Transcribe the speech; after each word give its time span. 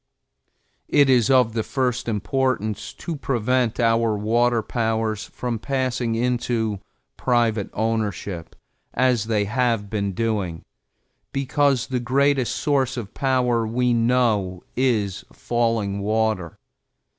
It 0.87 1.11
is 1.11 1.29
of 1.29 1.53
the 1.53 1.61
first 1.61 2.07
importance 2.07 2.91
to 2.93 3.15
prevent 3.15 3.79
our 3.79 4.17
water 4.17 4.63
powers 4.63 5.25
from 5.25 5.59
passing 5.59 6.15
into 6.15 6.79
private 7.17 7.69
ownership 7.73 8.55
as 8.95 9.25
they 9.25 9.45
have 9.45 9.91
been 9.91 10.13
doing, 10.13 10.63
because 11.31 11.85
the 11.85 11.99
greatest 11.99 12.55
source 12.55 12.97
of 12.97 13.13
power 13.13 13.67
we 13.67 13.93
know 13.93 14.63
is 14.75 15.23
falling 15.31 15.99
water. 15.99 16.57